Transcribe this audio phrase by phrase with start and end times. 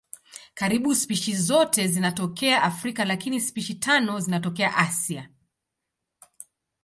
[0.55, 5.29] Karibu spishi zote zinatokea Afrika lakini spishi tano zinatokea Asia.